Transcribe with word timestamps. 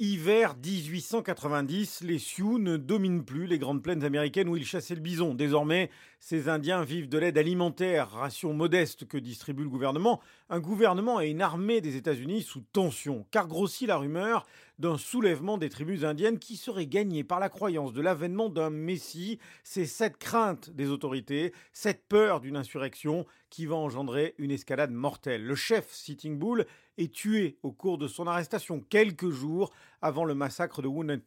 Hiver 0.00 0.54
1890, 0.54 2.02
les 2.04 2.20
Sioux 2.20 2.60
ne 2.60 2.76
dominent 2.76 3.24
plus 3.24 3.48
les 3.48 3.58
grandes 3.58 3.82
plaines 3.82 4.04
américaines 4.04 4.48
où 4.48 4.56
ils 4.56 4.64
chassaient 4.64 4.94
le 4.94 5.00
bison. 5.00 5.34
Désormais, 5.34 5.90
ces 6.20 6.48
Indiens 6.48 6.84
vivent 6.84 7.08
de 7.08 7.18
l'aide 7.18 7.36
alimentaire, 7.36 8.10
ration 8.10 8.54
modeste 8.54 9.08
que 9.08 9.18
distribue 9.18 9.64
le 9.64 9.68
gouvernement. 9.68 10.20
Un 10.50 10.60
gouvernement 10.60 11.20
et 11.20 11.30
une 11.30 11.42
armée 11.42 11.80
des 11.80 11.96
États-Unis 11.96 12.42
sous 12.42 12.60
tension, 12.72 13.26
car 13.32 13.48
grossit 13.48 13.88
la 13.88 13.96
rumeur 13.96 14.46
d'un 14.78 14.96
soulèvement 14.96 15.58
des 15.58 15.68
tribus 15.68 16.04
indiennes 16.04 16.38
qui 16.38 16.56
serait 16.56 16.86
gagné 16.86 17.24
par 17.24 17.40
la 17.40 17.48
croyance 17.48 17.92
de 17.92 18.00
l'avènement 18.00 18.48
d'un 18.48 18.70
messie. 18.70 19.38
C'est 19.64 19.86
cette 19.86 20.18
crainte 20.18 20.70
des 20.70 20.88
autorités, 20.90 21.52
cette 21.72 22.06
peur 22.08 22.40
d'une 22.40 22.56
insurrection 22.56 23.26
qui 23.50 23.66
va 23.66 23.76
engendrer 23.76 24.34
une 24.38 24.50
escalade 24.50 24.92
mortelle. 24.92 25.44
Le 25.44 25.54
chef 25.54 25.90
Sitting 25.92 26.38
Bull 26.38 26.66
est 26.96 27.12
tué 27.12 27.58
au 27.62 27.72
cours 27.72 27.98
de 27.98 28.08
son 28.08 28.26
arrestation 28.26 28.80
quelques 28.80 29.30
jours 29.30 29.72
avant 30.02 30.24
le 30.24 30.34
massacre 30.34 30.82
de 30.82 30.88
Wounded 30.88 31.22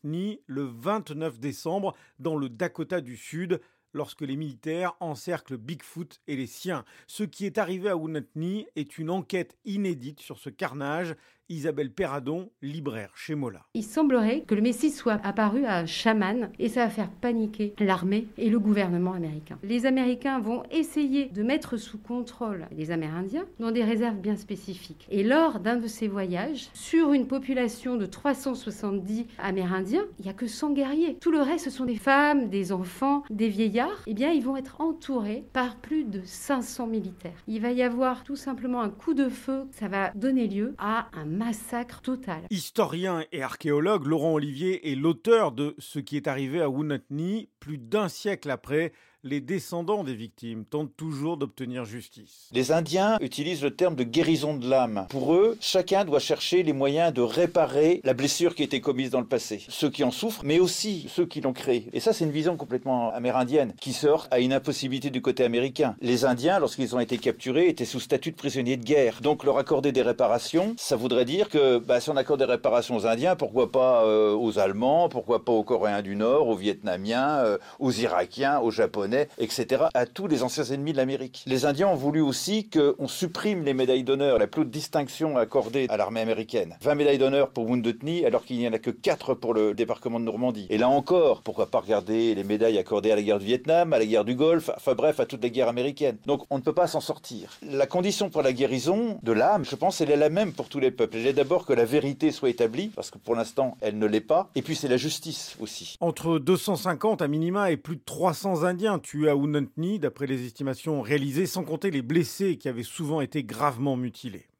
le 0.45 0.63
29 0.63 1.39
décembre 1.39 1.95
dans 2.19 2.35
le 2.35 2.49
Dakota 2.49 3.01
du 3.01 3.17
Sud 3.17 3.59
lorsque 3.93 4.21
les 4.21 4.35
militaires 4.35 4.95
encerclent 4.99 5.57
Bigfoot 5.57 6.21
et 6.27 6.35
les 6.35 6.47
siens. 6.47 6.85
Ce 7.07 7.23
qui 7.23 7.45
est 7.45 7.57
arrivé 7.57 7.89
à 7.89 7.97
Wounded 7.97 8.27
Knee 8.35 8.67
est 8.75 8.97
une 8.97 9.09
enquête 9.09 9.57
inédite 9.65 10.21
sur 10.21 10.39
ce 10.39 10.49
carnage 10.49 11.15
Isabelle 11.51 11.91
Perradon, 11.91 12.49
libraire 12.61 13.11
chez 13.13 13.35
Mola. 13.35 13.65
Il 13.73 13.83
semblerait 13.83 14.45
que 14.47 14.55
le 14.55 14.61
Messie 14.61 14.89
soit 14.89 15.19
apparu 15.21 15.65
à 15.65 15.85
Chaman 15.85 16.49
et 16.59 16.69
ça 16.69 16.85
va 16.85 16.89
faire 16.89 17.09
paniquer 17.09 17.73
l'armée 17.77 18.27
et 18.37 18.49
le 18.49 18.57
gouvernement 18.57 19.11
américain. 19.11 19.59
Les 19.61 19.85
Américains 19.85 20.39
vont 20.39 20.63
essayer 20.71 21.25
de 21.25 21.43
mettre 21.43 21.75
sous 21.75 21.97
contrôle 21.97 22.67
les 22.71 22.91
Amérindiens 22.91 23.45
dans 23.59 23.71
des 23.71 23.83
réserves 23.83 24.15
bien 24.15 24.37
spécifiques. 24.37 25.05
Et 25.11 25.23
lors 25.23 25.59
d'un 25.59 25.75
de 25.75 25.87
ces 25.87 26.07
voyages, 26.07 26.69
sur 26.73 27.11
une 27.11 27.27
population 27.27 27.97
de 27.97 28.05
370 28.05 29.25
Amérindiens, 29.37 30.05
il 30.19 30.23
n'y 30.23 30.31
a 30.31 30.33
que 30.33 30.47
100 30.47 30.71
guerriers. 30.71 31.17
Tout 31.19 31.31
le 31.31 31.41
reste, 31.41 31.65
ce 31.65 31.69
sont 31.69 31.85
des 31.85 31.95
femmes, 31.95 32.47
des 32.47 32.71
enfants, 32.71 33.23
des 33.29 33.49
vieillards. 33.49 34.03
Eh 34.07 34.13
bien, 34.13 34.31
ils 34.31 34.43
vont 34.43 34.55
être 34.55 34.79
entourés 34.79 35.43
par 35.51 35.75
plus 35.75 36.05
de 36.05 36.21
500 36.23 36.87
militaires. 36.87 37.43
Il 37.47 37.61
va 37.61 37.71
y 37.71 37.83
avoir 37.83 38.23
tout 38.23 38.37
simplement 38.37 38.81
un 38.81 38.89
coup 38.89 39.13
de 39.13 39.27
feu. 39.27 39.63
Ça 39.71 39.89
va 39.89 40.11
donner 40.15 40.47
lieu 40.47 40.75
à 40.77 41.09
un 41.13 41.40
massacre 41.43 42.01
total. 42.01 42.43
Historien 42.51 43.25
et 43.31 43.41
archéologue, 43.41 44.05
Laurent 44.05 44.33
Olivier 44.33 44.91
est 44.91 44.95
l'auteur 44.95 45.51
de 45.51 45.75
Ce 45.79 45.97
qui 45.97 46.15
est 46.15 46.27
arrivé 46.27 46.61
à 46.61 46.69
Woonatni 46.69 47.49
plus 47.59 47.79
d'un 47.79 48.09
siècle 48.09 48.51
après 48.51 48.93
les 49.23 49.39
descendants 49.39 50.03
des 50.03 50.15
victimes 50.15 50.65
tentent 50.65 50.95
toujours 50.97 51.37
d'obtenir 51.37 51.85
justice. 51.85 52.49
Les 52.53 52.71
Indiens 52.71 53.17
utilisent 53.21 53.61
le 53.61 53.75
terme 53.75 53.95
de 53.95 54.03
guérison 54.03 54.55
de 54.55 54.67
l'âme. 54.67 55.05
Pour 55.09 55.35
eux, 55.35 55.57
chacun 55.61 56.05
doit 56.05 56.19
chercher 56.19 56.63
les 56.63 56.73
moyens 56.73 57.13
de 57.13 57.21
réparer 57.21 58.01
la 58.03 58.15
blessure 58.15 58.55
qui 58.55 58.63
a 58.63 58.65
été 58.65 58.81
commise 58.81 59.11
dans 59.11 59.19
le 59.19 59.27
passé. 59.27 59.63
Ceux 59.69 59.91
qui 59.91 60.03
en 60.03 60.09
souffrent, 60.09 60.41
mais 60.43 60.59
aussi 60.59 61.07
ceux 61.09 61.27
qui 61.27 61.41
l'ont 61.41 61.53
créée. 61.53 61.87
Et 61.93 61.99
ça, 61.99 62.13
c'est 62.13 62.25
une 62.25 62.31
vision 62.31 62.57
complètement 62.57 63.13
amérindienne 63.13 63.73
qui 63.79 63.93
sort 63.93 64.27
à 64.31 64.39
une 64.39 64.53
impossibilité 64.53 65.11
du 65.11 65.21
côté 65.21 65.43
américain. 65.43 65.95
Les 66.01 66.25
Indiens, 66.25 66.57
lorsqu'ils 66.57 66.95
ont 66.95 66.99
été 66.99 67.19
capturés, 67.19 67.67
étaient 67.67 67.85
sous 67.85 67.99
statut 67.99 68.31
de 68.31 68.37
prisonniers 68.37 68.77
de 68.77 68.83
guerre. 68.83 69.19
Donc 69.21 69.43
leur 69.43 69.59
accorder 69.59 69.91
des 69.91 70.01
réparations, 70.01 70.73
ça 70.77 70.95
voudrait 70.95 71.25
dire 71.25 71.49
que 71.49 71.77
bah, 71.77 71.99
si 71.99 72.09
on 72.09 72.17
accorde 72.17 72.39
des 72.39 72.45
réparations 72.45 72.95
aux 72.95 73.05
Indiens, 73.05 73.35
pourquoi 73.35 73.71
pas 73.71 74.03
euh, 74.03 74.33
aux 74.33 74.57
Allemands, 74.57 75.09
pourquoi 75.09 75.45
pas 75.45 75.51
aux 75.51 75.63
Coréens 75.63 76.01
du 76.01 76.15
Nord, 76.15 76.47
aux 76.47 76.55
Vietnamiens, 76.55 77.37
euh, 77.37 77.57
aux 77.79 77.91
Irakiens, 77.91 78.59
aux 78.59 78.71
Japonais 78.71 79.10
etc., 79.37 79.83
à 79.93 80.05
tous 80.05 80.27
les 80.27 80.43
anciens 80.43 80.63
ennemis 80.63 80.91
de 80.91 80.97
l'Amérique. 80.97 81.43
Les 81.47 81.65
Indiens 81.65 81.87
ont 81.87 81.95
voulu 81.95 82.21
aussi 82.21 82.69
qu'on 82.69 83.07
supprime 83.07 83.63
les 83.63 83.73
médailles 83.73 84.03
d'honneur, 84.03 84.37
la 84.37 84.47
plus 84.47 84.61
haute 84.61 84.71
distinction 84.71 85.37
accordée 85.37 85.87
à 85.89 85.97
l'armée 85.97 86.21
américaine. 86.21 86.77
20 86.81 86.95
médailles 86.95 87.17
d'honneur 87.17 87.49
pour 87.49 87.65
Wounded 87.69 87.99
Knee, 87.99 88.25
alors 88.25 88.45
qu'il 88.45 88.57
n'y 88.57 88.67
en 88.67 88.73
a 88.73 88.79
que 88.79 88.91
4 88.91 89.33
pour 89.33 89.53
le 89.53 89.73
débarquement 89.73 90.19
de 90.19 90.25
Normandie. 90.25 90.67
Et 90.69 90.77
là 90.77 90.89
encore, 90.89 91.41
pourquoi 91.41 91.67
pas 91.67 91.79
regarder 91.79 92.35
les 92.35 92.43
médailles 92.43 92.77
accordées 92.77 93.11
à 93.11 93.15
la 93.15 93.21
guerre 93.21 93.39
du 93.39 93.45
Vietnam, 93.45 93.93
à 93.93 93.99
la 93.99 94.05
guerre 94.05 94.25
du 94.25 94.35
Golfe, 94.35 94.69
enfin 94.75 94.93
bref, 94.93 95.19
à 95.19 95.25
toutes 95.25 95.43
les 95.43 95.51
guerres 95.51 95.69
américaines. 95.69 96.17
Donc 96.25 96.43
on 96.49 96.57
ne 96.57 96.63
peut 96.63 96.73
pas 96.73 96.87
s'en 96.87 97.01
sortir. 97.01 97.57
La 97.61 97.87
condition 97.87 98.29
pour 98.29 98.41
la 98.41 98.53
guérison 98.53 99.19
de 99.23 99.31
l'âme, 99.31 99.65
je 99.65 99.75
pense, 99.75 100.01
elle 100.01 100.11
est 100.11 100.17
la 100.17 100.29
même 100.29 100.53
pour 100.53 100.69
tous 100.69 100.79
les 100.79 100.91
peuples. 100.91 101.17
Elle 101.17 101.27
est 101.27 101.33
d'abord 101.33 101.65
que 101.65 101.73
la 101.73 101.85
vérité 101.85 102.31
soit 102.31 102.49
établie, 102.49 102.87
parce 102.87 103.11
que 103.11 103.17
pour 103.17 103.35
l'instant, 103.35 103.77
elle 103.81 103.97
ne 103.97 104.05
l'est 104.05 104.21
pas. 104.21 104.49
Et 104.55 104.61
puis 104.61 104.75
c'est 104.75 104.87
la 104.87 104.97
justice 104.97 105.55
aussi. 105.59 105.97
Entre 105.99 106.39
250 106.39 107.21
à 107.21 107.27
minima 107.27 107.71
et 107.71 107.77
plus 107.77 107.95
de 107.95 108.01
300 108.05 108.63
Indiens 108.63 108.99
tués 109.01 109.29
à 109.29 109.35
Wounded 109.35 109.67
d'après 109.99 110.27
les 110.27 110.45
estimations 110.45 111.01
réalisées, 111.01 111.45
sans 111.45 111.63
compter 111.63 111.91
les 111.91 112.01
blessés 112.01 112.57
qui 112.57 112.69
avaient 112.69 112.83
souvent 112.83 113.19
été 113.19 113.43
gravement 113.43 113.97
mutilés. 113.97 114.47